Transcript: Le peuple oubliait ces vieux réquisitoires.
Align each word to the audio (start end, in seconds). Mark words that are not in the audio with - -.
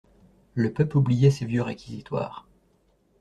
Le 0.55 0.73
peuple 0.73 0.97
oubliait 0.97 1.29
ces 1.29 1.45
vieux 1.45 1.61
réquisitoires. 1.61 2.47